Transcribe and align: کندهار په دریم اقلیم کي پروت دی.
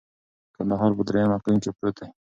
کندهار 0.55 0.91
په 0.97 1.01
دریم 1.07 1.29
اقلیم 1.37 1.59
کي 1.63 1.69
پروت 1.77 1.95
دی. 1.99 2.07